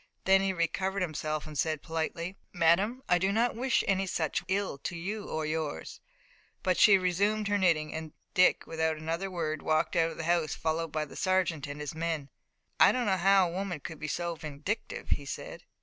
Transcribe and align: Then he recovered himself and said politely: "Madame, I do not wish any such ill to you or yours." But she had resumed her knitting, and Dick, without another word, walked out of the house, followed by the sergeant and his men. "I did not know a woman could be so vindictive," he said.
Then 0.25 0.41
he 0.41 0.51
recovered 0.51 1.03
himself 1.03 1.45
and 1.45 1.55
said 1.55 1.83
politely: 1.83 2.35
"Madame, 2.51 3.03
I 3.07 3.19
do 3.19 3.31
not 3.31 3.55
wish 3.55 3.83
any 3.87 4.07
such 4.07 4.41
ill 4.47 4.79
to 4.79 4.95
you 4.95 5.29
or 5.29 5.45
yours." 5.45 6.01
But 6.63 6.77
she 6.79 6.93
had 6.93 7.03
resumed 7.03 7.47
her 7.49 7.59
knitting, 7.59 7.93
and 7.93 8.11
Dick, 8.33 8.65
without 8.65 8.97
another 8.97 9.29
word, 9.29 9.61
walked 9.61 9.95
out 9.95 10.09
of 10.09 10.17
the 10.17 10.23
house, 10.23 10.55
followed 10.55 10.91
by 10.91 11.05
the 11.05 11.15
sergeant 11.15 11.67
and 11.67 11.79
his 11.79 11.93
men. 11.93 12.29
"I 12.79 12.91
did 12.91 13.03
not 13.05 13.19
know 13.23 13.47
a 13.47 13.51
woman 13.55 13.79
could 13.79 13.99
be 13.99 14.07
so 14.07 14.33
vindictive," 14.33 15.09
he 15.11 15.25
said. 15.27 15.65